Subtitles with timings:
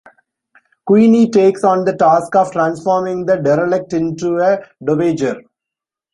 [0.87, 5.41] Queenie takes on the task of transforming the derelict into a dowager.